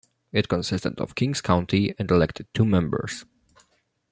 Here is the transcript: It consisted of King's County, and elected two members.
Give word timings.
It 0.33 0.49
consisted 0.49 0.99
of 0.99 1.13
King's 1.13 1.41
County, 1.41 1.93
and 1.99 2.09
elected 2.09 2.47
two 2.55 2.65
members. 2.65 3.23